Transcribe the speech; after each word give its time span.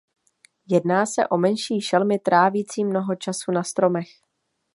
Jedná 0.69 1.05
se 1.05 1.27
o 1.27 1.37
menší 1.37 1.81
šelmy 1.81 2.19
trávicí 2.19 2.83
mnoho 2.85 3.15
času 3.15 3.51
na 3.51 3.63
stromech. 3.63 4.09